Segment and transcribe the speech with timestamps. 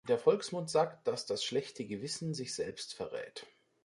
[0.07, 3.45] Der Volksmund sagt, dass das "Schlechte Gewissen" sich selbst verrät.